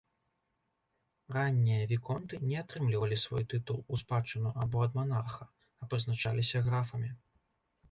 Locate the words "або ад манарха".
4.65-5.45